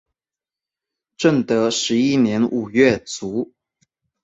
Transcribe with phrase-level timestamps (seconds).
[1.15, 3.51] 正德十一年五月卒。